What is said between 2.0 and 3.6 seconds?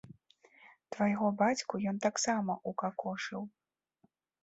таксама ўкакошыў.